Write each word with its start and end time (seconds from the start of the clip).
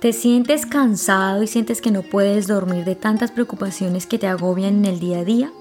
¿Te 0.00 0.14
sientes 0.14 0.64
cansado 0.64 1.42
y 1.42 1.46
sientes 1.46 1.82
que 1.82 1.90
no 1.90 2.00
puedes 2.00 2.46
dormir 2.46 2.86
de 2.86 2.94
tantas 2.94 3.30
preocupaciones 3.30 4.06
que 4.06 4.18
te 4.18 4.26
agobian 4.26 4.78
en 4.78 4.86
el 4.86 4.98
día 4.98 5.18
a 5.18 5.24
día? 5.24 5.52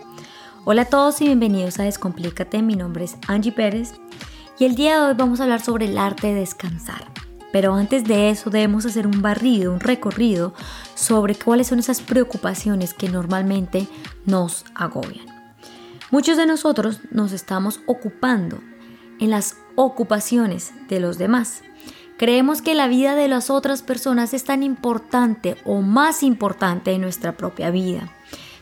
Hola 0.64 0.84
a 0.84 0.86
todos 0.86 1.20
y 1.20 1.26
bienvenidos 1.26 1.78
a 1.78 1.84
Descomplícate. 1.84 2.62
Mi 2.62 2.78
nombre 2.78 3.04
es 3.04 3.18
Angie 3.28 3.52
Pérez 3.52 3.96
y 4.58 4.64
el 4.64 4.76
día 4.76 4.96
de 4.96 5.08
hoy 5.08 5.14
vamos 5.18 5.42
a 5.42 5.44
hablar 5.44 5.60
sobre 5.60 5.88
el 5.88 5.98
arte 5.98 6.28
de 6.28 6.36
descansar. 6.36 7.04
Pero 7.52 7.74
antes 7.74 8.06
de 8.06 8.30
eso 8.30 8.50
debemos 8.50 8.86
hacer 8.86 9.08
un 9.08 9.22
barrido, 9.22 9.74
un 9.74 9.82
recorrido 9.82 10.54
sobre 10.96 11.36
cuáles 11.36 11.68
son 11.68 11.80
esas 11.80 12.00
preocupaciones 12.00 12.94
que 12.94 13.10
normalmente 13.10 13.90
nos 14.26 14.64
agobian. 14.74 15.26
Muchos 16.12 16.38
de 16.38 16.46
nosotros 16.46 17.02
nos 17.12 17.34
estamos 17.34 17.82
ocupando 17.88 18.62
en 19.20 19.32
las 19.32 19.58
ocupaciones 19.76 20.72
de 20.88 21.02
los 21.02 21.18
demás 21.18 21.62
Creemos 22.20 22.62
que 22.62 22.76
la 22.76 22.90
vida 22.90 23.16
de 23.16 23.30
las 23.30 23.50
otras 23.50 23.82
personas 23.82 24.34
es 24.34 24.44
tan 24.44 24.62
importante 24.62 25.56
o 25.64 25.80
más 25.80 26.22
importante 26.22 26.92
en 26.92 27.00
nuestra 27.00 27.38
propia 27.38 27.72
vida. 27.72 28.12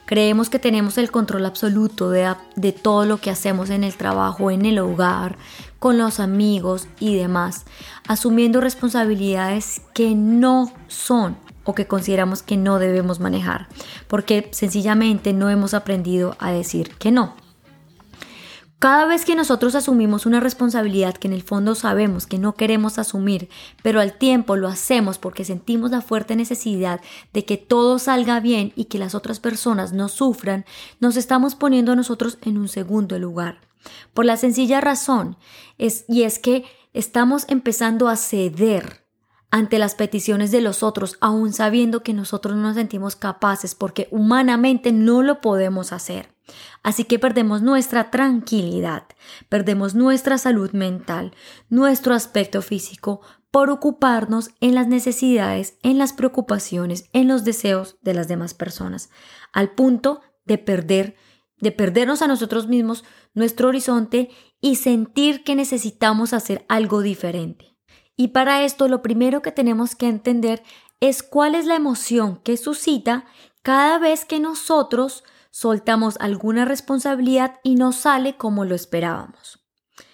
Creemos 0.06 0.52
que 0.52 0.60
tenemos 0.60 1.00
el 1.00 1.10
control 1.10 1.44
absoluto 1.44 2.12
de, 2.12 2.36
de, 2.56 2.72
todo 2.72 3.08
lo 3.08 3.18
que 3.18 3.32
hacemos 3.32 3.72
en 3.72 3.84
el 3.84 3.98
trabajo, 3.98 4.52
en 4.52 4.68
el 4.68 4.78
hogar, 4.78 5.38
con 5.80 5.98
los 5.98 6.20
amigos 6.20 6.88
y 7.00 7.16
demás, 7.16 7.66
asumiendo 8.08 8.62
responsabilidades 8.62 9.82
que 9.96 10.14
no 10.14 10.72
son 10.88 11.36
o 11.64 11.74
que 11.74 11.88
consideramos 11.88 12.44
que 12.44 12.58
no 12.58 12.78
debemos 12.78 13.20
manejar, 13.20 13.70
porque 14.08 14.50
sencillamente 14.52 15.34
no 15.34 15.50
hemos 15.50 15.74
aprendido 15.74 16.38
a 16.38 16.52
decir 16.52 16.92
que 17.00 17.12
no. 17.12 17.47
Cada 18.80 19.08
vez 19.08 19.26
que 19.26 19.34
nosotros 19.34 19.74
asumimos 19.74 20.28
una 20.28 20.40
responsabilidad 20.40 21.16
que 21.16 21.28
en 21.28 21.34
el 21.34 21.42
fondo 21.42 21.74
sabemos 21.74 22.28
que 22.28 22.38
no 22.38 22.54
queremos 22.54 23.00
asumir, 23.00 23.50
pero 23.82 24.00
al 24.00 24.20
tiempo 24.20 24.56
lo 24.56 24.68
hacemos 24.68 25.18
porque 25.18 25.46
sentimos 25.46 25.90
la 25.90 26.02
fuerte 26.02 26.36
necesidad 26.36 27.02
de 27.34 27.44
que 27.44 27.58
todo 27.58 27.98
salga 27.98 28.40
bien 28.40 28.74
y 28.76 28.86
que 28.86 29.00
las 29.00 29.16
otras 29.16 29.40
personas 29.40 29.94
no 29.94 30.10
sufran, 30.10 30.64
nos 31.00 31.18
estamos 31.18 31.56
poniendo 31.56 31.94
a 31.94 31.96
nosotros 31.96 32.38
en 32.44 32.60
un 32.60 32.68
segundo 32.68 33.18
lugar. 33.18 33.62
Por 34.14 34.26
la 34.26 34.38
sencilla 34.38 34.80
razón 34.80 35.38
y 35.80 36.22
es 36.22 36.38
que 36.38 36.66
estamos 36.94 37.46
empezando 37.48 38.10
a 38.10 38.16
ceder 38.16 39.08
ante 39.50 39.80
las 39.80 39.96
peticiones 39.96 40.52
de 40.52 40.62
los 40.62 40.84
otros, 40.84 41.18
aun 41.20 41.52
sabiendo 41.52 42.04
que 42.04 42.14
nosotros 42.14 42.56
no 42.56 42.62
nos 42.62 42.76
sentimos 42.76 43.16
capaces 43.16 43.74
porque 43.74 44.08
humanamente 44.12 44.92
no 44.92 45.24
lo 45.24 45.42
podemos 45.42 45.94
hacer. 45.94 46.37
Así 46.84 47.04
que 47.04 47.20
perdemos 47.20 47.62
nuestra 47.62 48.12
tranquilidad, 48.12 49.04
perdemos 49.50 49.96
nuestra 49.96 50.38
salud 50.38 50.72
mental, 50.72 51.34
nuestro 51.70 52.14
aspecto 52.14 52.62
físico 52.62 53.22
por 53.52 53.70
ocuparnos 53.70 54.52
en 54.62 54.76
las 54.76 54.88
necesidades, 54.88 55.78
en 55.84 55.98
las 55.98 56.14
preocupaciones, 56.14 57.10
en 57.14 57.28
los 57.28 57.44
deseos 57.44 57.98
de 58.02 58.14
las 58.14 58.28
demás 58.28 58.54
personas, 58.54 59.10
al 59.54 59.72
punto 59.72 60.22
de 60.46 60.58
perder 60.58 61.16
de 61.60 61.72
perdernos 61.72 62.22
a 62.22 62.28
nosotros 62.28 62.68
mismos, 62.68 63.04
nuestro 63.34 63.70
horizonte 63.70 64.30
y 64.62 64.76
sentir 64.76 65.44
que 65.44 65.56
necesitamos 65.56 66.34
hacer 66.34 66.66
algo 66.70 67.02
diferente. 67.02 67.76
Y 68.16 68.30
para 68.30 68.64
esto 68.64 68.88
lo 68.88 69.02
primero 69.02 69.42
que 69.42 69.52
tenemos 69.52 69.96
que 69.96 70.08
entender 70.08 70.64
es 71.00 71.24
cuál 71.24 71.56
es 71.56 71.66
la 71.66 71.76
emoción 71.76 72.38
que 72.44 72.58
suscita 72.58 73.26
cada 73.62 74.00
vez 74.00 74.26
que 74.26 74.40
nosotros 74.40 75.24
soltamos 75.58 76.18
alguna 76.20 76.66
responsabilidad 76.66 77.60
y 77.64 77.74
no 77.74 77.92
sale 77.92 78.38
como 78.38 78.64
lo 78.64 78.76
esperábamos. 78.76 79.60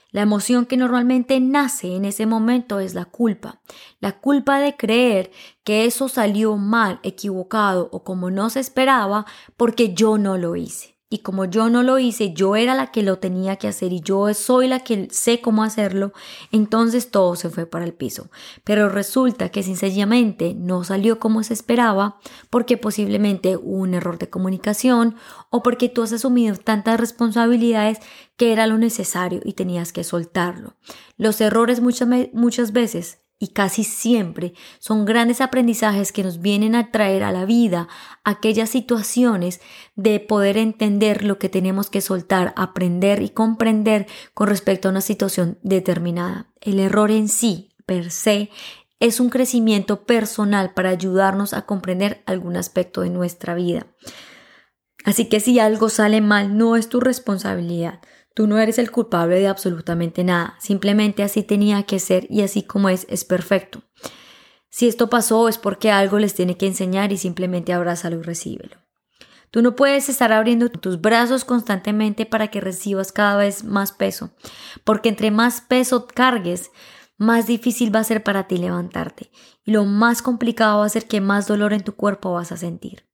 La 0.09 0.21
emoción 0.21 0.65
que 0.65 0.77
normalmente 0.77 1.37
nace 1.41 1.97
en 1.97 2.05
ese 2.05 2.25
momento 2.25 2.79
es 2.79 2.93
la 2.93 3.03
culpa, 3.03 3.59
la 3.99 4.21
culpa 4.21 4.59
de 4.59 4.77
creer 4.77 5.31
que 5.65 5.83
eso 5.83 6.07
salió 6.07 6.55
mal, 6.55 7.01
equivocado 7.03 7.89
o 7.91 8.05
como 8.05 8.31
no 8.31 8.49
se 8.49 8.61
esperaba 8.61 9.25
porque 9.57 9.93
yo 9.93 10.17
no 10.17 10.37
lo 10.37 10.55
hice. 10.55 10.92
Y 11.13 11.19
como 11.19 11.45
yo 11.45 11.69
no 11.69 11.83
lo 11.83 11.99
hice, 11.99 12.33
yo 12.33 12.55
era 12.55 12.73
la 12.73 12.89
que 12.89 13.03
lo 13.03 13.19
tenía 13.19 13.57
que 13.57 13.67
hacer 13.67 13.93
y 13.93 14.01
yo 14.01 14.33
soy 14.33 14.67
la 14.67 14.79
que 14.79 15.09
sé 15.11 15.41
cómo 15.41 15.63
hacerlo, 15.63 16.11
entonces 16.51 17.11
todo 17.11 17.35
se 17.35 17.51
fue 17.51 17.67
para 17.67 17.85
el 17.85 17.93
piso. 17.93 18.31
Pero 18.63 18.89
resulta 18.89 19.49
que 19.49 19.61
sencillamente 19.61 20.55
no 20.55 20.83
salió 20.83 21.19
como 21.19 21.43
se 21.43 21.53
esperaba 21.53 22.17
porque 22.49 22.77
posiblemente 22.77 23.57
hubo 23.57 23.83
un 23.83 23.93
error 23.93 24.17
de 24.17 24.31
comunicación 24.31 25.15
o 25.51 25.61
porque 25.61 25.87
tú 25.87 26.01
has 26.01 26.13
asumido 26.13 26.55
tantas 26.55 26.99
responsabilidades 26.99 27.99
que 28.35 28.51
era 28.51 28.65
lo 28.65 28.79
necesario 28.79 29.39
y 29.45 29.53
tenías 29.53 29.93
que 29.93 30.03
soltarlo. 30.03 30.77
Los 31.15 31.41
errores 31.41 31.79
muchas, 31.79 32.09
muchas 32.33 32.71
veces 32.71 33.22
y 33.39 33.49
casi 33.49 33.83
siempre 33.83 34.53
son 34.79 35.05
grandes 35.05 35.41
aprendizajes 35.41 36.11
que 36.11 36.23
nos 36.23 36.39
vienen 36.39 36.75
a 36.75 36.91
traer 36.91 37.23
a 37.23 37.31
la 37.31 37.45
vida 37.45 37.89
aquellas 38.23 38.69
situaciones 38.69 39.59
de 39.95 40.19
poder 40.19 40.57
entender 40.57 41.23
lo 41.23 41.39
que 41.39 41.49
tenemos 41.49 41.89
que 41.89 42.01
soltar, 42.01 42.53
aprender 42.55 43.21
y 43.21 43.29
comprender 43.29 44.07
con 44.33 44.47
respecto 44.47 44.87
a 44.87 44.91
una 44.91 45.01
situación 45.01 45.59
determinada. 45.61 46.47
El 46.61 46.79
error 46.79 47.11
en 47.11 47.27
sí, 47.27 47.75
per 47.85 48.11
se, 48.11 48.49
es 48.99 49.19
un 49.19 49.29
crecimiento 49.29 50.05
personal 50.05 50.73
para 50.73 50.89
ayudarnos 50.89 51.53
a 51.53 51.63
comprender 51.63 52.23
algún 52.25 52.55
aspecto 52.55 53.01
de 53.01 53.09
nuestra 53.09 53.55
vida. 53.55 53.87
Así 55.03 55.27
que 55.27 55.41
si 55.41 55.59
algo 55.59 55.89
sale 55.89 56.21
mal, 56.21 56.57
no 56.57 56.77
es 56.77 56.87
tu 56.87 57.01
responsabilidad. 57.01 57.99
Tú 58.33 58.47
no 58.47 58.57
eres 58.57 58.79
el 58.79 58.91
culpable 58.91 59.39
de 59.39 59.47
absolutamente 59.47 60.23
nada, 60.23 60.55
simplemente 60.59 61.23
así 61.23 61.43
tenía 61.43 61.83
que 61.83 61.99
ser 61.99 62.25
y 62.29 62.41
así 62.41 62.63
como 62.63 62.89
es, 62.89 63.05
es 63.09 63.25
perfecto. 63.25 63.83
Si 64.69 64.87
esto 64.87 65.09
pasó 65.09 65.47
es 65.47 65.59
porque 65.59 65.91
algo 65.91 66.17
les 66.17 66.33
tiene 66.33 66.57
que 66.57 66.65
enseñar 66.65 67.11
y 67.11 67.17
simplemente 67.17 67.73
abrázalo 67.73 68.17
y 68.19 68.23
recíbelo. 68.23 68.77
Tú 69.51 69.61
no 69.61 69.75
puedes 69.75 70.09
estar 70.09 70.33
abriendo 70.33 70.69
tus 70.69 70.99
brazos 70.99 71.45
constantemente 71.45 72.25
para 72.25 72.47
que 72.47 72.59
recibas 72.59 73.11
cada 73.11 73.37
vez 73.37 73.63
más 73.63 73.91
peso, 73.91 74.31
porque 74.83 75.09
entre 75.09 75.29
más 75.29 75.61
peso 75.61 76.07
cargues, 76.07 76.71
más 77.17 77.45
difícil 77.45 77.95
va 77.95 77.99
a 77.99 78.03
ser 78.03 78.23
para 78.23 78.47
ti 78.47 78.57
levantarte 78.57 79.29
y 79.63 79.71
lo 79.71 79.85
más 79.85 80.23
complicado 80.23 80.79
va 80.79 80.85
a 80.85 80.89
ser 80.89 81.07
que 81.07 81.21
más 81.21 81.45
dolor 81.45 81.71
en 81.73 81.83
tu 81.83 81.95
cuerpo 81.95 82.33
vas 82.33 82.51
a 82.51 82.57
sentir. 82.57 83.07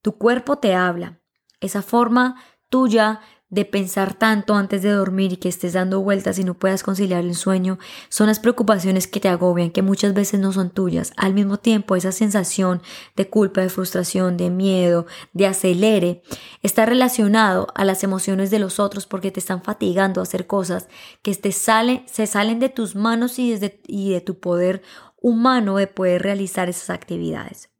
Tu 0.00 0.16
cuerpo 0.16 0.56
te 0.56 0.74
habla. 0.74 1.20
Esa 1.60 1.82
forma 1.82 2.42
tuya 2.70 3.20
de 3.54 3.64
pensar 3.64 4.14
tanto 4.14 4.54
antes 4.54 4.82
de 4.82 4.90
dormir 4.90 5.32
y 5.32 5.36
que 5.36 5.48
estés 5.48 5.74
dando 5.74 6.00
vueltas 6.00 6.38
y 6.38 6.44
no 6.44 6.54
puedas 6.54 6.82
conciliar 6.82 7.24
el 7.24 7.36
sueño, 7.36 7.78
son 8.08 8.26
las 8.26 8.40
preocupaciones 8.40 9.06
que 9.06 9.20
te 9.20 9.28
agobian, 9.28 9.70
que 9.70 9.82
muchas 9.82 10.12
veces 10.12 10.40
no 10.40 10.52
son 10.52 10.70
tuyas. 10.70 11.12
Al 11.16 11.34
mismo 11.34 11.58
tiempo, 11.58 11.94
esa 11.94 12.10
sensación 12.10 12.82
de 13.14 13.30
culpa, 13.30 13.60
de 13.60 13.68
frustración, 13.68 14.36
de 14.36 14.50
miedo, 14.50 15.06
de 15.32 15.46
acelere, 15.46 16.22
está 16.62 16.84
relacionado 16.84 17.68
a 17.76 17.84
las 17.84 18.02
emociones 18.02 18.50
de 18.50 18.58
los 18.58 18.80
otros 18.80 19.06
porque 19.06 19.30
te 19.30 19.38
están 19.38 19.62
fatigando 19.62 20.20
a 20.20 20.24
hacer 20.24 20.48
cosas 20.48 20.88
que 21.22 21.34
te 21.36 21.52
salen, 21.52 22.02
se 22.06 22.26
salen 22.26 22.58
de 22.58 22.70
tus 22.70 22.96
manos 22.96 23.38
y, 23.38 23.52
desde, 23.52 23.80
y 23.86 24.12
de 24.12 24.20
tu 24.20 24.40
poder 24.40 24.82
humano 25.22 25.76
de 25.76 25.86
poder 25.86 26.22
realizar 26.22 26.68
esas 26.68 26.90
actividades. 26.90 27.70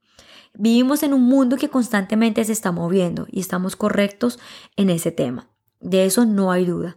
Vivimos 0.56 1.02
en 1.02 1.14
un 1.14 1.22
mundo 1.22 1.56
que 1.56 1.68
constantemente 1.68 2.44
se 2.44 2.52
está 2.52 2.70
moviendo 2.70 3.26
y 3.28 3.40
estamos 3.40 3.74
correctos 3.74 4.38
en 4.76 4.88
ese 4.88 5.10
tema. 5.10 5.50
De 5.84 6.04
eso 6.06 6.24
no 6.24 6.50
hay 6.50 6.64
duda. 6.64 6.96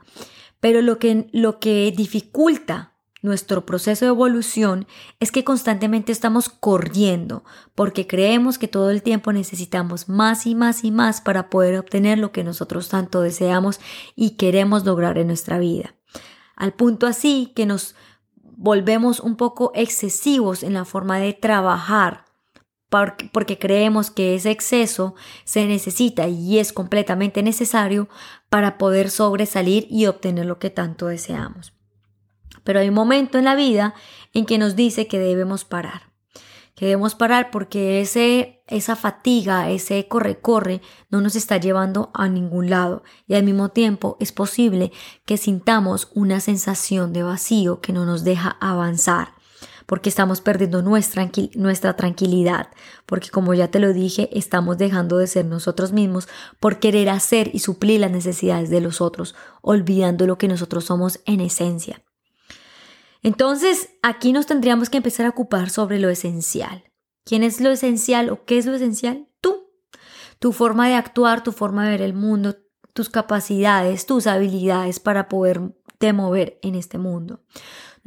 Pero 0.59 0.81
lo 0.81 0.97
que, 0.97 1.29
lo 1.33 1.59
que 1.59 1.93
dificulta 1.95 2.93
nuestro 3.21 3.65
proceso 3.65 4.05
de 4.05 4.09
evolución 4.09 4.87
es 5.19 5.31
que 5.31 5.43
constantemente 5.43 6.11
estamos 6.11 6.49
corriendo 6.49 7.43
porque 7.75 8.07
creemos 8.07 8.57
que 8.57 8.67
todo 8.67 8.89
el 8.89 9.03
tiempo 9.03 9.33
necesitamos 9.33 10.07
más 10.07 10.45
y 10.47 10.55
más 10.55 10.83
y 10.83 10.91
más 10.91 11.21
para 11.21 11.49
poder 11.49 11.77
obtener 11.77 12.17
lo 12.17 12.31
que 12.31 12.43
nosotros 12.43 12.89
tanto 12.89 13.21
deseamos 13.21 13.79
y 14.15 14.31
queremos 14.31 14.85
lograr 14.85 15.17
en 15.17 15.27
nuestra 15.27 15.59
vida. 15.59 15.95
Al 16.55 16.73
punto 16.73 17.05
así 17.05 17.51
que 17.55 17.65
nos 17.65 17.95
volvemos 18.55 19.19
un 19.19 19.35
poco 19.35 19.71
excesivos 19.75 20.63
en 20.63 20.73
la 20.73 20.85
forma 20.85 21.19
de 21.19 21.33
trabajar 21.33 22.27
porque 22.89 23.59
creemos 23.59 24.11
que 24.11 24.35
ese 24.35 24.51
exceso 24.51 25.16
se 25.43 25.67
necesita 25.67 26.28
y 26.28 26.59
es 26.59 26.72
completamente 26.72 27.43
necesario 27.43 28.07
para 28.49 28.78
poder 28.78 29.09
sobresalir 29.09 29.87
y 29.89 30.05
obtener 30.05 30.45
lo 30.45 30.57
que 30.59 30.69
tanto 30.69 31.07
deseamos. 31.07 31.73
Pero 32.63 32.79
hay 32.79 32.89
un 32.89 32.95
momento 32.95 33.37
en 33.37 33.45
la 33.45 33.55
vida 33.55 33.93
en 34.34 34.45
que 34.45 34.57
nos 34.57 34.75
dice 34.75 35.07
que 35.07 35.19
debemos 35.19 35.66
parar, 35.66 36.11
que 36.75 36.85
debemos 36.85 37.16
parar 37.16 37.51
porque 37.51 38.01
ese, 38.01 38.61
esa 38.67 38.95
fatiga, 38.95 39.69
ese 39.69 40.07
corre-corre 40.07 40.81
no 41.09 41.19
nos 41.22 41.35
está 41.35 41.57
llevando 41.57 42.11
a 42.13 42.29
ningún 42.29 42.69
lado 42.69 43.03
y 43.28 43.35
al 43.35 43.43
mismo 43.43 43.69
tiempo 43.69 44.16
es 44.19 44.31
posible 44.31 44.91
que 45.25 45.37
sintamos 45.37 46.09
una 46.13 46.40
sensación 46.40 47.11
de 47.13 47.23
vacío 47.23 47.81
que 47.81 47.93
no 47.93 48.05
nos 48.05 48.23
deja 48.23 48.57
avanzar 48.61 49.36
porque 49.87 50.09
estamos 50.09 50.41
perdiendo 50.41 50.84
nuestra, 50.84 51.95
tranquilidad, 51.95 52.67
porque 53.05 53.29
como 53.29 53.53
ya 53.53 53.69
te 53.69 53.79
lo 53.79 53.93
dije, 53.93 54.29
estamos 54.37 54.78
dejando 54.78 55.17
de 55.17 55.28
ser 55.28 55.45
nosotros 55.45 55.93
mismos 55.93 56.28
por 56.59 56.79
querer 56.79 57.09
hacer 57.09 57.49
y 57.53 57.59
suplir 57.59 58.01
las 58.01 58.11
necesidades 58.11 58.69
de 58.69 58.81
los 58.81 59.01
otros, 59.01 59.34
olvidando 59.61 60.28
lo 60.28 60.37
que 60.37 60.49
nosotros 60.49 60.84
somos 60.85 61.22
en 61.25 61.39
esencia. 61.39 62.03
Entonces, 63.23 63.89
aquí 64.03 64.34
nos 64.34 64.45
tendríamos 64.45 64.89
que 64.89 64.97
empezar 64.97 65.25
a 65.25 65.29
ocupar 65.29 65.69
sobre 65.69 65.99
lo 65.99 66.09
esencial. 66.09 66.83
¿Quién 67.23 67.43
es 67.43 67.61
lo 67.61 67.72
esencial 67.72 68.29
o 68.29 68.43
qué 68.45 68.57
es 68.57 68.66
lo 68.66 68.75
esencial? 68.75 69.28
Tú. 69.41 69.72
Tu 70.40 70.51
forma 70.51 70.87
de 70.87 70.95
actuar, 70.95 71.43
tu 71.43 71.53
forma 71.53 71.85
de 71.85 71.91
ver 71.91 72.01
el 72.01 72.13
mundo, 72.13 72.57
tus 72.93 73.09
capacidades, 73.09 74.05
tus 74.05 74.28
habilidades 74.28 74.99
para 74.99 75.29
poderte 75.29 76.13
mover 76.13 76.59
en 76.61 76.75
este 76.75 76.97
mundo. 76.97 77.41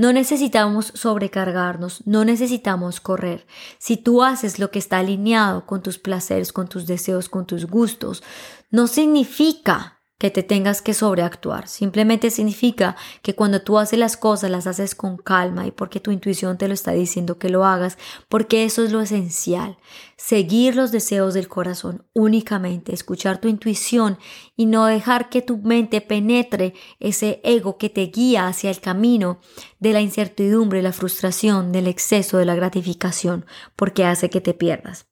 No 0.00 0.14
necesitamos 0.14 0.92
sobrecargarnos, 0.94 2.06
no 2.06 2.24
necesitamos 2.24 3.02
correr. 3.02 3.46
Si 3.76 3.98
tú 3.98 4.22
haces 4.22 4.58
lo 4.58 4.70
que 4.70 4.78
está 4.78 4.96
alineado 4.96 5.66
con 5.66 5.82
tus 5.82 5.98
placeres, 5.98 6.54
con 6.54 6.68
tus 6.68 6.86
deseos, 6.86 7.28
con 7.28 7.44
tus 7.44 7.66
gustos, 7.66 8.22
no 8.70 8.86
significa 8.86 9.99
que 10.20 10.30
te 10.30 10.42
tengas 10.42 10.82
que 10.82 10.92
sobreactuar. 10.92 11.66
Simplemente 11.66 12.30
significa 12.30 12.94
que 13.22 13.34
cuando 13.34 13.62
tú 13.62 13.78
haces 13.78 13.98
las 13.98 14.18
cosas 14.18 14.50
las 14.50 14.66
haces 14.66 14.94
con 14.94 15.16
calma 15.16 15.66
y 15.66 15.70
porque 15.70 15.98
tu 15.98 16.10
intuición 16.10 16.58
te 16.58 16.68
lo 16.68 16.74
está 16.74 16.92
diciendo 16.92 17.38
que 17.38 17.48
lo 17.48 17.64
hagas, 17.64 17.96
porque 18.28 18.64
eso 18.64 18.84
es 18.84 18.92
lo 18.92 19.00
esencial. 19.00 19.78
Seguir 20.18 20.76
los 20.76 20.92
deseos 20.92 21.32
del 21.32 21.48
corazón 21.48 22.04
únicamente, 22.12 22.92
escuchar 22.92 23.40
tu 23.40 23.48
intuición 23.48 24.18
y 24.56 24.66
no 24.66 24.84
dejar 24.84 25.30
que 25.30 25.40
tu 25.40 25.56
mente 25.56 26.02
penetre 26.02 26.74
ese 26.98 27.40
ego 27.42 27.78
que 27.78 27.88
te 27.88 28.02
guía 28.02 28.46
hacia 28.46 28.68
el 28.68 28.80
camino 28.80 29.40
de 29.78 29.94
la 29.94 30.02
incertidumbre, 30.02 30.82
la 30.82 30.92
frustración, 30.92 31.72
del 31.72 31.86
exceso 31.86 32.36
de 32.36 32.44
la 32.44 32.54
gratificación, 32.54 33.46
porque 33.74 34.04
hace 34.04 34.28
que 34.28 34.42
te 34.42 34.52
pierdas. 34.52 35.06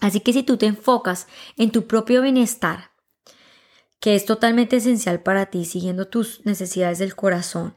Así 0.00 0.20
que 0.20 0.32
si 0.32 0.44
tú 0.44 0.56
te 0.56 0.66
enfocas 0.66 1.26
en 1.56 1.72
tu 1.72 1.88
propio 1.88 2.22
bienestar, 2.22 2.89
que 4.00 4.14
es 4.14 4.24
totalmente 4.24 4.76
esencial 4.76 5.20
para 5.20 5.46
ti, 5.46 5.64
siguiendo 5.64 6.08
tus 6.08 6.44
necesidades 6.44 6.98
del 6.98 7.14
corazón. 7.14 7.74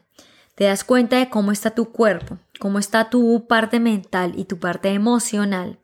Te 0.55 0.65
das 0.65 0.83
cuenta 0.83 1.17
de 1.17 1.29
cómo 1.29 1.51
está 1.51 1.71
tu 1.71 1.91
cuerpo, 1.91 2.39
cómo 2.59 2.79
está 2.79 3.09
tu 3.09 3.47
parte 3.47 3.79
mental 3.79 4.33
y 4.37 4.45
tu 4.45 4.59
parte 4.59 4.89
emocional. 4.89 5.79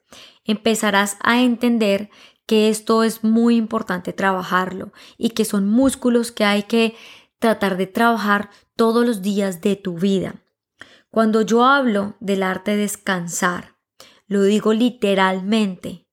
Empezarás 0.46 1.18
a 1.22 1.42
entender 1.42 2.10
que 2.46 2.70
esto 2.70 3.04
es 3.04 3.24
muy 3.24 3.58
importante 3.58 4.14
trabajarlo 4.14 4.92
y 5.18 5.32
que 5.32 5.46
son 5.46 5.68
músculos 5.68 6.32
que 6.32 6.46
hay 6.46 6.64
que 6.64 6.96
tratar 7.38 7.78
de 7.78 7.88
trabajar 7.88 8.50
todos 8.76 9.06
los 9.06 9.22
días 9.22 9.62
de 9.62 9.76
tu 9.76 9.98
vida. 9.98 10.42
Cuando 11.12 11.42
yo 11.42 11.66
hablo 11.66 12.16
del 12.20 12.44
arte 12.44 12.72
de 12.72 12.78
descansar, 12.78 13.76
lo 14.28 14.44
digo 14.44 14.74
literalmente, 14.74 16.08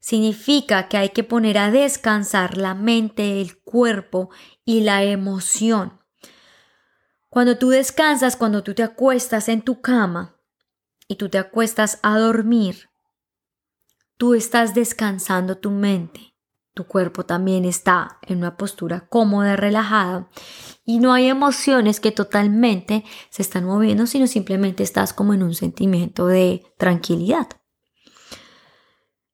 significa 0.00 0.88
que 0.88 0.96
hay 0.96 1.10
que 1.10 1.22
poner 1.22 1.58
a 1.58 1.70
descansar 1.70 2.56
la 2.56 2.74
mente, 2.74 3.40
el 3.40 3.60
cuerpo 3.60 4.30
y 4.64 4.80
la 4.80 5.04
emoción. 5.04 6.00
Cuando 7.28 7.58
tú 7.58 7.68
descansas, 7.68 8.36
cuando 8.36 8.64
tú 8.64 8.74
te 8.74 8.82
acuestas 8.82 9.48
en 9.48 9.62
tu 9.62 9.80
cama 9.80 10.36
y 11.06 11.16
tú 11.16 11.28
te 11.28 11.38
acuestas 11.38 12.00
a 12.02 12.18
dormir, 12.18 12.90
tú 14.16 14.34
estás 14.34 14.74
descansando 14.74 15.58
tu 15.58 15.70
mente. 15.70 16.34
Tu 16.74 16.86
cuerpo 16.86 17.24
también 17.24 17.64
está 17.64 18.18
en 18.22 18.38
una 18.38 18.56
postura 18.56 19.08
cómoda, 19.08 19.56
relajada 19.56 20.28
y 20.84 20.98
no 20.98 21.12
hay 21.12 21.26
emociones 21.26 22.00
que 22.00 22.10
totalmente 22.10 23.04
se 23.28 23.42
están 23.42 23.64
moviendo, 23.64 24.06
sino 24.06 24.26
simplemente 24.26 24.82
estás 24.82 25.12
como 25.12 25.34
en 25.34 25.42
un 25.42 25.54
sentimiento 25.54 26.26
de 26.26 26.64
tranquilidad. 26.78 27.59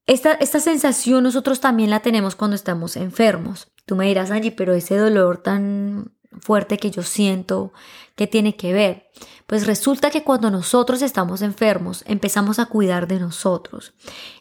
Esta, 0.06 0.32
esta 0.34 0.60
sensación 0.60 1.24
nosotros 1.24 1.60
también 1.60 1.90
la 1.90 2.00
tenemos 2.00 2.36
cuando 2.36 2.54
estamos 2.54 2.96
enfermos. 2.96 3.72
Tú 3.86 3.96
me 3.96 4.06
dirás, 4.06 4.30
Angie, 4.30 4.52
pero 4.52 4.72
ese 4.72 4.96
dolor 4.96 5.38
tan 5.38 6.15
fuerte 6.40 6.78
que 6.78 6.90
yo 6.90 7.02
siento, 7.02 7.72
¿qué 8.14 8.26
tiene 8.26 8.56
que 8.56 8.72
ver? 8.72 9.06
Pues 9.46 9.66
resulta 9.66 10.10
que 10.10 10.24
cuando 10.24 10.50
nosotros 10.50 11.02
estamos 11.02 11.40
enfermos, 11.40 12.02
empezamos 12.06 12.58
a 12.58 12.66
cuidar 12.66 13.06
de 13.06 13.20
nosotros. 13.20 13.94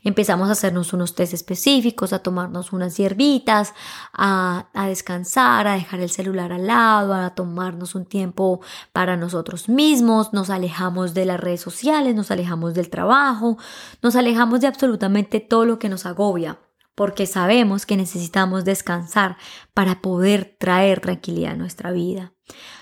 Empezamos 0.04 0.50
a 0.50 0.54
hacernos 0.54 0.94
unos 0.94 1.14
test 1.14 1.34
específicos, 1.34 2.12
a 2.12 2.20
tomarnos 2.20 2.74
unas 2.74 2.98
hierbitas, 2.98 3.74
a, 4.14 4.68
a 4.74 4.88
descansar, 4.88 5.68
a 5.68 5.76
dejar 5.76 6.00
el 6.00 6.10
celular 6.10 6.52
al 6.52 6.68
lado, 6.68 7.14
a 7.14 7.36
tomarnos 7.36 7.94
un 7.94 8.06
tiempo 8.06 8.62
para 8.94 9.16
nosotros 9.16 9.70
mismos, 9.70 10.34
nos 10.34 10.50
alejamos 10.50 11.14
de 11.14 11.26
las 11.26 11.40
redes 11.40 11.62
sociales, 11.62 12.16
nos 12.16 12.32
alejamos 12.32 12.74
del 12.74 12.90
trabajo, 12.90 13.58
nos 14.02 14.16
alejamos 14.16 14.62
de 14.62 14.68
absolutamente 14.68 15.40
todo 15.40 15.66
lo 15.66 15.78
que 15.78 15.90
nos 15.90 16.06
agobia 16.06 16.58
porque 16.96 17.28
sabemos 17.28 17.86
que 17.86 17.98
necesitamos 17.98 18.66
descansar 18.66 19.38
para 19.74 20.02
poder 20.02 20.56
traer 20.60 21.02
tranquilidad 21.02 21.52
a 21.52 21.58
nuestra 21.58 21.92
vida. 21.92 22.34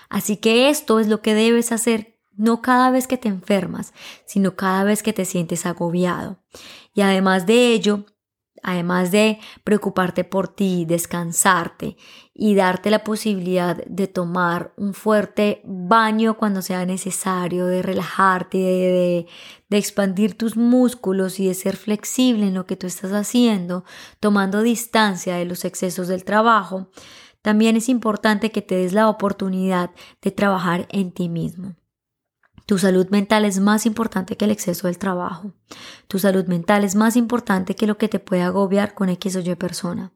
Así 0.08 0.36
que 0.36 0.70
esto 0.70 1.00
es 1.00 1.08
lo 1.08 1.20
que 1.20 1.34
debes 1.34 1.72
hacer 1.72 2.14
no 2.36 2.62
cada 2.62 2.90
vez 2.90 3.06
que 3.06 3.16
te 3.16 3.28
enfermas, 3.28 3.92
sino 4.26 4.56
cada 4.56 4.84
vez 4.84 5.02
que 5.02 5.12
te 5.12 5.24
sientes 5.24 5.66
agobiado. 5.66 6.42
Y 6.94 7.02
además 7.02 7.46
de 7.46 7.72
ello, 7.72 8.06
además 8.64 9.12
de 9.12 9.38
preocuparte 9.62 10.24
por 10.24 10.48
ti, 10.48 10.86
descansarte 10.86 11.96
y 12.32 12.54
darte 12.54 12.90
la 12.90 13.04
posibilidad 13.04 13.76
de 13.84 14.08
tomar 14.08 14.72
un 14.76 14.94
fuerte 14.94 15.60
baño 15.64 16.38
cuando 16.38 16.62
sea 16.62 16.86
necesario, 16.86 17.66
de 17.66 17.82
relajarte, 17.82 18.58
de, 18.58 19.26
de, 19.68 19.76
expandir 19.76 20.36
tus 20.36 20.56
músculos 20.56 21.38
y 21.38 21.46
de 21.46 21.54
ser 21.54 21.76
flexible 21.76 22.46
en 22.46 22.54
lo 22.54 22.64
que 22.64 22.76
tú 22.76 22.86
estás 22.86 23.12
haciendo, 23.12 23.84
tomando 24.18 24.62
distancia 24.62 25.36
de 25.36 25.44
los 25.44 25.66
excesos 25.66 26.08
del 26.08 26.24
trabajo, 26.24 26.88
también 27.42 27.76
es 27.76 27.90
importante 27.90 28.50
que 28.50 28.62
te 28.62 28.76
des 28.76 28.94
la 28.94 29.10
oportunidad 29.10 29.90
de 30.22 30.30
trabajar 30.30 30.88
en 30.90 31.12
ti 31.12 31.28
mismo. 31.28 31.76
Tu 32.66 32.78
salud 32.78 33.08
mental 33.10 33.44
es 33.44 33.58
más 33.58 33.84
importante 33.84 34.36
que 34.36 34.46
el 34.46 34.50
exceso 34.50 34.86
del 34.86 34.98
trabajo. 34.98 35.52
Tu 36.08 36.18
salud 36.18 36.46
mental 36.46 36.84
es 36.84 36.94
más 36.94 37.16
importante 37.16 37.76
que 37.76 37.86
lo 37.86 37.98
que 37.98 38.08
te 38.08 38.18
puede 38.18 38.42
agobiar 38.42 38.94
con 38.94 39.10
X 39.10 39.36
o 39.36 39.40
Y 39.40 39.54
persona. 39.54 40.12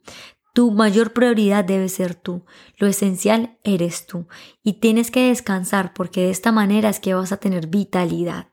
Tu 0.54 0.72
mayor 0.72 1.12
prioridad 1.12 1.64
debe 1.64 1.88
ser 1.88 2.14
tú. 2.14 2.44
Lo 2.78 2.86
esencial 2.86 3.58
eres 3.64 4.06
tú. 4.06 4.26
Y 4.62 4.74
tienes 4.74 5.10
que 5.10 5.28
descansar 5.28 5.92
porque 5.92 6.22
de 6.22 6.30
esta 6.30 6.50
manera 6.50 6.88
es 6.88 7.00
que 7.00 7.14
vas 7.14 7.32
a 7.32 7.36
tener 7.36 7.66
vitalidad. 7.66 8.47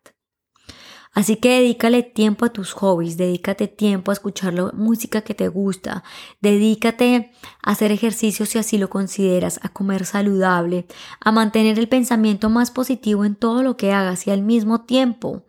Así 1.16 1.38
que 1.38 1.62
dedícale 1.62 2.04
tiempo 2.04 2.44
a 2.44 2.50
tus 2.50 2.74
hobbies, 2.74 3.16
dedícate 3.16 3.70
tiempo 3.70 4.12
a 4.12 4.14
escuchar 4.14 4.54
la 4.54 4.72
música 4.74 5.22
que 5.22 5.34
te 5.34 5.48
gusta, 5.48 6.04
dedícate 6.42 7.32
a 7.64 7.72
hacer 7.72 7.94
ejercicio 7.94 8.46
si 8.46 8.60
así 8.60 8.78
lo 8.78 8.90
consideras, 8.90 9.62
a 9.64 9.70
comer 9.70 10.06
saludable, 10.06 10.88
a 11.22 11.32
mantener 11.32 11.80
el 11.80 11.88
pensamiento 11.88 12.50
más 12.50 12.70
positivo 12.70 13.24
en 13.24 13.36
todo 13.36 13.64
lo 13.64 13.78
que 13.78 13.94
hagas 13.94 14.28
y 14.28 14.32
al 14.32 14.42
mismo 14.42 14.82
tiempo 14.82 15.46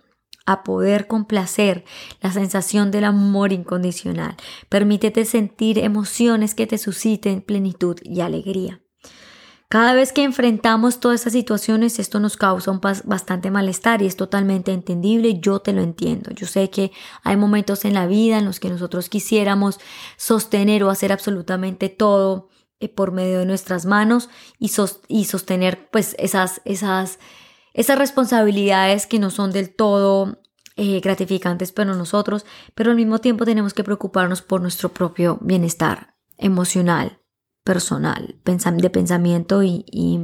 a 0.47 0.63
poder 0.63 1.09
complacer 1.09 1.85
la 2.21 2.31
sensación 2.31 2.93
del 2.93 3.03
amor 3.03 3.53
incondicional. 3.53 4.37
Permítete 4.69 5.25
sentir 5.25 5.81
emociones 5.81 6.55
que 6.55 6.69
te 6.69 6.79
susciten 6.79 7.43
plenitud 7.43 7.99
y 8.05 8.20
alegría. 8.20 8.85
Cada 9.69 9.94
vez 9.94 10.13
que 10.13 10.23
enfrentamos 10.23 11.01
todas 11.01 11.20
estas 11.20 11.32
situaciones, 11.32 11.99
esto 11.99 12.20
nos 12.20 12.37
causa 12.37 12.70
un 12.70 12.81
bastante 12.81 13.51
malestar 13.51 14.01
y 14.01 14.06
es 14.06 14.17
totalmente 14.17 14.73
entendible, 14.73 15.41
yo 15.41 15.58
te 15.58 15.73
lo 15.73 15.82
entiendo. 15.82 16.31
Yo 16.31 16.46
sé 16.46 16.70
que 16.70 16.93
hay 17.25 17.37
momentos 17.37 17.85
en 17.85 17.94
la 17.94 18.06
vida 18.06 18.39
en 18.39 18.44
los 18.44 18.61
que 18.61 18.70
nosotros 18.70 19.08
quisiéramos 19.08 19.81
sostener 20.17 20.85
o 20.85 20.91
hacer 20.91 21.11
absolutamente 21.11 21.89
todo 21.89 22.49
eh, 22.79 22.89
por 22.89 23.11
medio 23.11 23.41
de 23.41 23.46
nuestras 23.46 23.87
manos 23.87 24.29
y, 24.58 24.69
sostener 24.69 25.89
pues 25.91 26.15
esas, 26.19 26.61
esas, 26.65 27.19
esas 27.75 27.99
responsabilidades 27.99 29.06
que 29.06 29.19
no 29.19 29.31
son 29.31 29.51
del 29.51 29.75
todo 29.75 30.43
eh, 30.77 31.01
gratificantes 31.01 31.73
para 31.73 31.94
nosotros, 31.94 32.44
pero 32.75 32.91
al 32.91 32.96
mismo 32.96 33.19
tiempo 33.19 33.46
tenemos 33.46 33.75
que 33.75 33.82
preocuparnos 33.82 34.43
por 34.43 34.61
nuestro 34.61 34.91
propio 34.91 35.39
bienestar 35.41 36.15
emocional, 36.37 37.19
personal, 37.67 38.37
de 38.44 38.91
pensamiento 38.91 39.65
y, 39.65 39.85
y, 39.91 40.20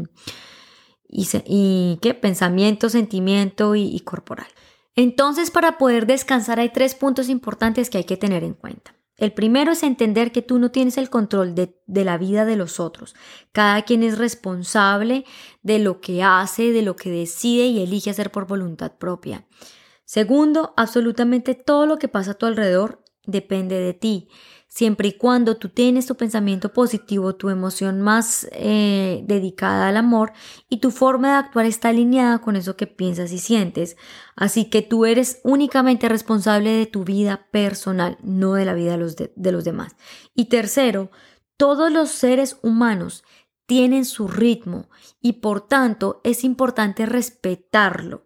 y, 1.10 1.98
¿qué? 2.00 2.14
Pensamiento, 2.14 2.88
sentimiento 2.88 3.74
y, 3.74 3.98
corporal. 4.00 4.46
Entonces, 4.94 5.50
para 5.50 5.76
poder 5.76 6.06
descansar 6.06 6.60
hay 6.60 6.68
tres 6.68 6.94
puntos 6.94 7.28
importantes 7.28 7.90
que 7.90 7.98
hay 7.98 8.04
que 8.04 8.16
tener 8.16 8.44
en 8.44 8.54
cuenta. 8.54 8.94
El 9.16 9.32
primero 9.32 9.72
es 9.72 9.82
entender 9.82 10.30
que 10.30 10.42
tú 10.42 10.60
no 10.60 10.70
tienes 10.70 10.96
el 10.98 11.10
control 11.10 11.56
de, 11.56 11.76
de, 11.86 12.04
la 12.04 12.16
vida 12.16 12.44
de 12.44 12.56
los 12.56 12.78
otros. 12.78 13.14
Cada 13.50 13.82
quien 13.82 14.04
es 14.04 14.18
responsable 14.18 15.24
de 15.62 15.80
lo 15.80 16.00
que 16.00 16.22
hace, 16.22 16.70
de 16.70 16.82
lo 16.82 16.94
que 16.94 17.10
decide 17.10 17.66
y 17.66 17.82
elige 17.82 18.10
hacer 18.10 18.30
por 18.30 18.46
voluntad 18.46 18.92
propia. 18.98 19.46
Segundo, 20.04 20.74
absolutamente 20.76 21.54
todo 21.54 21.86
lo 21.86 21.98
que 21.98 22.08
pasa 22.08 22.32
a 22.32 22.34
tu 22.34 22.46
alrededor 22.46 23.02
depende 23.26 23.78
de 23.78 23.94
ti 23.94 24.28
siempre 24.74 25.08
y 25.08 25.12
cuando 25.12 25.58
tú 25.58 25.68
tienes 25.68 26.06
tu 26.06 26.16
pensamiento 26.16 26.72
positivo, 26.72 27.34
tu 27.34 27.50
emoción 27.50 28.00
más 28.00 28.48
eh, 28.52 29.22
dedicada 29.26 29.88
al 29.88 29.98
amor 29.98 30.32
y 30.70 30.78
tu 30.78 30.90
forma 30.90 31.32
de 31.32 31.34
actuar 31.34 31.66
está 31.66 31.90
alineada 31.90 32.38
con 32.38 32.56
eso 32.56 32.74
que 32.74 32.86
piensas 32.86 33.32
y 33.32 33.38
sientes. 33.38 33.98
Así 34.34 34.70
que 34.70 34.80
tú 34.80 35.04
eres 35.04 35.40
únicamente 35.44 36.08
responsable 36.08 36.70
de 36.70 36.86
tu 36.86 37.04
vida 37.04 37.48
personal, 37.50 38.16
no 38.22 38.54
de 38.54 38.64
la 38.64 38.72
vida 38.72 38.92
de 38.92 38.98
los, 38.98 39.16
de 39.16 39.52
los 39.52 39.64
demás. 39.64 39.94
Y 40.34 40.46
tercero, 40.46 41.10
todos 41.58 41.92
los 41.92 42.08
seres 42.08 42.56
humanos 42.62 43.24
tienen 43.66 44.06
su 44.06 44.26
ritmo 44.26 44.88
y 45.20 45.34
por 45.34 45.68
tanto 45.68 46.22
es 46.24 46.44
importante 46.44 47.04
respetarlo 47.04 48.24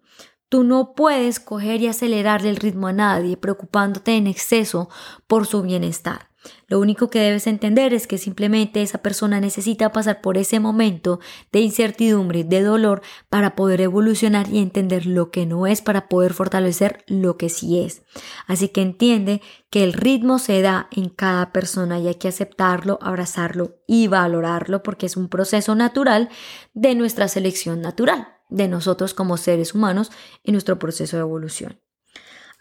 Tú 0.48 0.62
no 0.62 0.94
puedes 0.94 1.40
coger 1.40 1.80
y 1.80 1.88
acelerarle 1.88 2.50
el 2.50 2.56
ritmo 2.56 2.86
a 2.86 2.92
nadie 2.92 3.36
preocupándote 3.36 4.16
en 4.16 4.28
exceso 4.28 4.88
por 5.26 5.46
su 5.46 5.62
bienestar. 5.62 6.30
Lo 6.68 6.80
único 6.80 7.10
que 7.10 7.20
debes 7.20 7.46
entender 7.46 7.94
es 7.94 8.06
que 8.06 8.18
simplemente 8.18 8.82
esa 8.82 8.98
persona 8.98 9.40
necesita 9.40 9.92
pasar 9.92 10.20
por 10.20 10.36
ese 10.36 10.60
momento 10.60 11.20
de 11.52 11.60
incertidumbre, 11.60 12.44
de 12.44 12.62
dolor, 12.62 13.02
para 13.28 13.54
poder 13.54 13.80
evolucionar 13.80 14.48
y 14.48 14.58
entender 14.58 15.06
lo 15.06 15.30
que 15.30 15.46
no 15.46 15.66
es, 15.66 15.82
para 15.82 16.08
poder 16.08 16.34
fortalecer 16.34 17.04
lo 17.06 17.36
que 17.36 17.48
sí 17.48 17.80
es. 17.80 18.02
Así 18.46 18.68
que 18.68 18.82
entiende 18.82 19.42
que 19.70 19.84
el 19.84 19.92
ritmo 19.92 20.38
se 20.38 20.62
da 20.62 20.88
en 20.90 21.08
cada 21.08 21.52
persona 21.52 21.98
y 21.98 22.08
hay 22.08 22.16
que 22.16 22.28
aceptarlo, 22.28 22.98
abrazarlo 23.00 23.76
y 23.86 24.08
valorarlo 24.08 24.82
porque 24.82 25.06
es 25.06 25.16
un 25.16 25.28
proceso 25.28 25.74
natural 25.74 26.28
de 26.74 26.94
nuestra 26.94 27.28
selección 27.28 27.80
natural, 27.80 28.28
de 28.48 28.68
nosotros 28.68 29.14
como 29.14 29.36
seres 29.36 29.74
humanos 29.74 30.10
en 30.44 30.52
nuestro 30.52 30.78
proceso 30.78 31.16
de 31.16 31.22
evolución. 31.22 31.80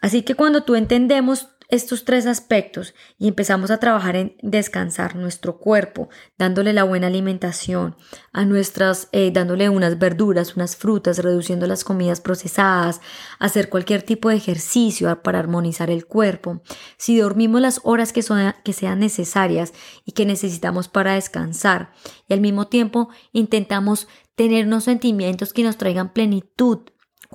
Así 0.00 0.22
que 0.22 0.34
cuando 0.34 0.62
tú 0.62 0.74
entendemos 0.74 1.48
estos 1.68 2.04
tres 2.04 2.26
aspectos 2.26 2.94
y 3.18 3.28
empezamos 3.28 3.70
a 3.70 3.78
trabajar 3.78 4.16
en 4.16 4.36
descansar 4.42 5.16
nuestro 5.16 5.58
cuerpo, 5.58 6.08
dándole 6.38 6.72
la 6.72 6.84
buena 6.84 7.06
alimentación, 7.08 7.96
a 8.32 8.44
nuestras, 8.44 9.08
eh, 9.12 9.30
dándole 9.32 9.68
unas 9.68 9.98
verduras, 9.98 10.56
unas 10.56 10.76
frutas, 10.76 11.18
reduciendo 11.18 11.66
las 11.66 11.84
comidas 11.84 12.20
procesadas, 12.20 13.00
hacer 13.38 13.68
cualquier 13.68 14.02
tipo 14.02 14.28
de 14.28 14.36
ejercicio 14.36 15.22
para 15.22 15.38
armonizar 15.38 15.90
el 15.90 16.06
cuerpo, 16.06 16.62
si 16.96 17.18
dormimos 17.18 17.60
las 17.60 17.80
horas 17.84 18.12
que, 18.12 18.22
son, 18.22 18.54
que 18.64 18.72
sean 18.72 19.00
necesarias 19.00 19.72
y 20.04 20.12
que 20.12 20.26
necesitamos 20.26 20.88
para 20.88 21.14
descansar 21.14 21.92
y 22.28 22.34
al 22.34 22.40
mismo 22.40 22.68
tiempo 22.68 23.08
intentamos 23.32 24.08
tener 24.34 24.66
unos 24.66 24.84
sentimientos 24.84 25.52
que 25.52 25.62
nos 25.62 25.76
traigan 25.76 26.12
plenitud, 26.12 26.80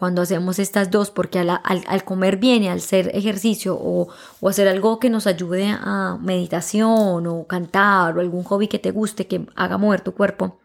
cuando 0.01 0.23
hacemos 0.23 0.57
estas 0.57 0.89
dos, 0.89 1.11
porque 1.11 1.37
al, 1.37 2.03
comer 2.05 2.37
bien 2.37 2.63
y 2.63 2.69
al 2.69 2.79
hacer 2.79 3.11
ejercicio 3.13 3.77
o, 3.79 4.07
hacer 4.49 4.67
algo 4.67 4.97
que 4.97 5.11
nos 5.11 5.27
ayude 5.27 5.67
a 5.79 6.17
meditación 6.19 7.27
o 7.27 7.45
cantar 7.45 8.17
o 8.17 8.21
algún 8.21 8.43
hobby 8.43 8.67
que 8.67 8.79
te 8.79 8.89
guste, 8.89 9.27
que 9.27 9.45
haga 9.55 9.77
mover 9.77 10.01
tu 10.01 10.15
cuerpo, 10.15 10.59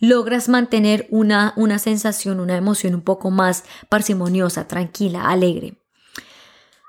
logras 0.00 0.48
mantener 0.48 1.06
una, 1.10 1.52
una 1.54 1.78
sensación, 1.78 2.40
una 2.40 2.56
emoción 2.56 2.96
un 2.96 3.02
poco 3.02 3.30
más 3.30 3.62
parsimoniosa, 3.88 4.66
tranquila, 4.66 5.30
alegre. 5.30 5.76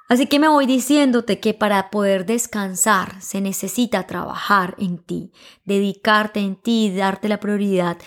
Así 0.09 0.25
que 0.25 0.39
me 0.39 0.47
voy 0.47 0.65
diciéndote 0.65 1.39
que 1.39 1.53
para 1.53 1.91
poder 1.91 2.25
descansar 2.25 3.21
se 3.21 3.41
necesita 3.41 4.07
trabajar 4.07 4.73
en 4.79 4.97
ti, 4.97 5.31
dedicarte 5.65 6.39
en 6.39 6.55
ti, 6.55 6.91
darte 6.95 7.29
la 7.29 7.39
prioridad 7.39 7.99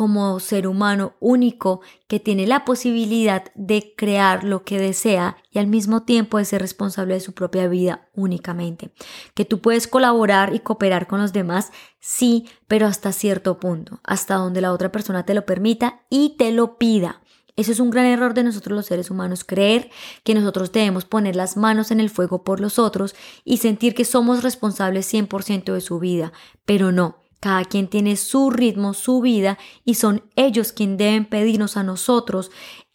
como 0.00 0.40
ser 0.40 0.66
humano 0.66 1.12
único 1.20 1.82
que 2.08 2.18
tiene 2.18 2.46
la 2.46 2.64
posibilidad 2.64 3.52
de 3.54 3.92
crear 3.94 4.44
lo 4.44 4.64
que 4.64 4.78
desea 4.78 5.36
y 5.50 5.58
al 5.58 5.66
mismo 5.66 6.04
tiempo 6.04 6.38
de 6.38 6.46
ser 6.46 6.62
responsable 6.62 7.12
de 7.12 7.20
su 7.20 7.34
propia 7.34 7.68
vida 7.68 8.08
únicamente. 8.14 8.92
Que 9.34 9.44
tú 9.44 9.60
puedes 9.60 9.86
colaborar 9.86 10.54
y 10.54 10.60
cooperar 10.60 11.06
con 11.06 11.20
los 11.20 11.34
demás, 11.34 11.70
sí, 11.98 12.48
pero 12.66 12.86
hasta 12.86 13.12
cierto 13.12 13.60
punto, 13.60 14.00
hasta 14.02 14.36
donde 14.36 14.62
la 14.62 14.72
otra 14.72 14.90
persona 14.90 15.26
te 15.26 15.34
lo 15.34 15.44
permita 15.44 16.00
y 16.08 16.34
te 16.38 16.50
lo 16.50 16.78
pida. 16.78 17.20
Eso 17.54 17.70
es 17.70 17.78
un 17.78 17.90
gran 17.90 18.06
error 18.06 18.32
de 18.32 18.44
nosotros 18.44 18.74
los 18.74 18.86
seres 18.86 19.10
humanos, 19.10 19.44
creer 19.44 19.90
que 20.24 20.32
nosotros 20.32 20.72
debemos 20.72 21.04
poner 21.04 21.36
las 21.36 21.58
manos 21.58 21.90
en 21.90 22.00
el 22.00 22.08
fuego 22.08 22.42
por 22.42 22.58
los 22.58 22.78
otros 22.78 23.14
y 23.44 23.58
sentir 23.58 23.94
que 23.94 24.06
somos 24.06 24.42
responsables 24.42 25.12
100% 25.12 25.74
de 25.74 25.82
su 25.82 25.98
vida, 25.98 26.32
pero 26.64 26.90
no. 26.90 27.19
Cada 27.40 27.64
quien 27.64 27.88
tiene 27.88 28.16
su 28.16 28.50
ritmo, 28.50 28.92
su 28.92 29.22
vida, 29.22 29.58
y 29.84 29.94
son 29.94 30.22
ellos 30.36 30.72
quienes 30.72 30.98
deben 30.98 31.24
pedirnos 31.24 31.78
a 31.78 31.82
nosotros 31.82 32.50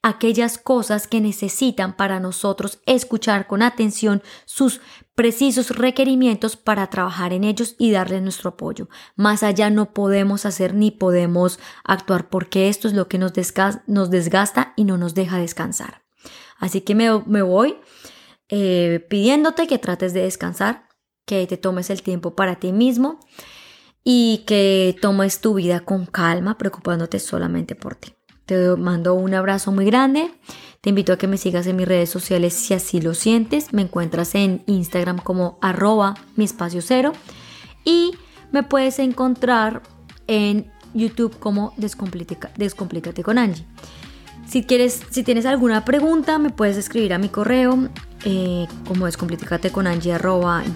aquellas 0.06 0.60
cosas 0.60 1.08
que 1.08 1.20
necesitan 1.20 1.98
para 1.98 2.20
nosotros 2.20 2.80
escuchar 2.86 3.48
con 3.48 3.64
atención 3.64 4.22
sus 4.46 4.80
precisos 5.16 5.72
requerimientos 5.72 6.58
para 6.58 6.92
trabajar 6.92 7.34
en 7.34 7.44
ellos 7.44 7.76
y 7.80 7.90
darles 7.90 8.22
nuestro 8.22 8.52
apoyo. 8.52 8.88
Más 9.16 9.42
allá 9.42 9.72
no 9.72 9.94
podemos 9.94 10.46
hacer 10.46 10.76
ni 10.76 10.92
podemos 10.92 11.60
actuar 11.84 12.30
porque 12.30 12.70
esto 12.70 12.88
es 12.88 12.94
lo 12.94 13.08
que 13.08 13.18
nos, 13.18 13.34
desgasta, 13.34 14.74
y 14.76 14.84
no 14.84 15.00
nos 15.00 15.16
deja 15.16 15.40
descansar. 15.40 16.04
Así 16.60 16.82
que 16.82 16.94
me, 16.94 17.42
voy 17.42 17.76
eh, 18.50 19.04
pidiéndote 19.10 19.66
que 19.66 19.80
trates 19.80 20.14
de 20.14 20.22
descansar, 20.22 20.88
que 21.26 21.48
te 21.48 21.58
tomes 21.58 21.90
el 21.90 22.04
tiempo 22.04 22.36
para 22.36 22.58
ti 22.58 22.72
mismo 22.72 23.20
y 24.08 24.44
que 24.46 24.96
tomes 25.02 25.42
tu 25.42 25.56
vida 25.56 25.82
con 25.82 26.06
calma, 26.06 26.58
preocupándote 26.58 27.20
solamente 27.20 27.76
por 27.76 27.96
ti. 27.96 28.14
Te 28.46 28.76
mando 28.76 29.16
un 29.16 29.34
abrazo 29.34 29.72
muy 29.72 29.86
grande. 29.86 30.32
Te 30.82 30.90
invito 30.90 31.12
a 31.12 31.18
que 31.18 31.28
me 31.28 31.38
sigas 31.38 31.66
en 31.66 31.76
mis 31.76 31.88
redes 31.88 32.12
sociales 32.12 32.54
si 32.54 32.76
así 32.76 33.02
lo 33.02 33.16
sientes. 33.16 33.74
Me 33.74 33.82
encuentras 33.82 34.36
en 34.36 34.62
Instagram 34.68 35.18
como 35.18 35.58
arroba 35.60 36.14
mi 36.36 36.46
espacio 36.46 36.84
cero. 36.84 37.14
Y 37.84 38.12
me 38.52 38.62
puedes 38.62 39.00
encontrar 39.00 39.82
en 40.28 40.72
YouTube 40.94 41.40
como 41.40 41.74
Descomplícate 41.78 43.24
con 43.24 43.40
Angie. 43.40 43.66
Si, 44.48 44.64
quieres, 44.64 45.02
si 45.10 45.24
tienes 45.24 45.48
alguna 45.48 45.84
pregunta, 45.84 46.38
me 46.38 46.52
puedes 46.52 46.78
escribir 46.78 47.16
a 47.16 47.18
mi 47.18 47.30
correo 47.30 47.90
eh, 48.24 48.68
como 48.88 49.08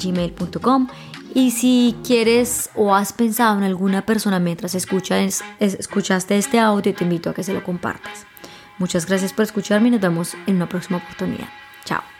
gmail.com 0.03 0.87
y 1.33 1.51
si 1.51 1.95
quieres 2.03 2.69
o 2.75 2.95
has 2.95 3.13
pensado 3.13 3.57
en 3.57 3.63
alguna 3.63 4.05
persona 4.05 4.39
mientras 4.39 4.75
escuchas, 4.75 5.43
escuchaste 5.59 6.37
este 6.37 6.59
audio, 6.59 6.93
te 6.93 7.03
invito 7.03 7.29
a 7.29 7.33
que 7.33 7.43
se 7.43 7.53
lo 7.53 7.63
compartas. 7.63 8.25
Muchas 8.77 9.05
gracias 9.05 9.33
por 9.33 9.43
escucharme 9.43 9.89
y 9.89 9.91
nos 9.91 10.01
vemos 10.01 10.35
en 10.47 10.55
una 10.55 10.69
próxima 10.69 10.97
oportunidad. 10.97 11.49
Chao. 11.85 12.18